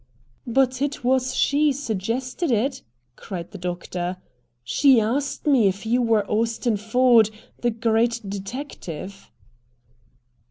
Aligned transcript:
"But 0.47 0.81
it 0.81 1.03
was 1.03 1.35
she 1.35 1.71
suggested 1.71 2.49
it," 2.49 2.81
cried 3.15 3.51
the 3.51 3.59
doctor. 3.59 4.17
"She 4.63 4.99
asked 4.99 5.45
me 5.45 5.67
if 5.67 5.85
you 5.85 6.01
were 6.01 6.25
Austin 6.25 6.75
Ford, 6.77 7.29
the 7.59 7.69
great 7.69 8.19
detective." 8.27 9.29